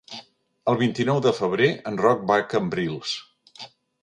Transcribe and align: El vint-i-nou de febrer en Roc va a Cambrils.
El 0.71 0.79
vint-i-nou 0.79 1.21
de 1.27 1.33
febrer 1.41 1.69
en 1.93 2.01
Roc 2.07 2.25
va 2.33 2.39
a 2.41 2.47
Cambrils. 2.55 3.15